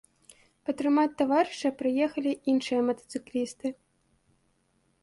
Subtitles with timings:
[0.69, 3.75] Падтрымаць таварыша прыехалі іншыя матацыклісты.